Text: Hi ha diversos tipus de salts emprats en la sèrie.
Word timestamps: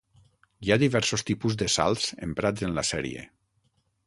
Hi 0.67 0.71
ha 0.71 0.77
diversos 0.83 1.25
tipus 1.29 1.59
de 1.63 1.69
salts 1.75 2.09
emprats 2.29 2.69
en 2.71 2.75
la 2.79 2.89
sèrie. 2.95 3.29